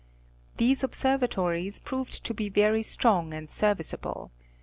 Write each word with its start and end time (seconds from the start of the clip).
'These 0.57 0.83
observatories 0.83 1.77
proved 1.77 2.23
to 2.25 2.33
be 2.33 2.49
very 2.49 2.81
strong 2.81 3.35
and 3.35 3.51
serviceable. 3.51 4.31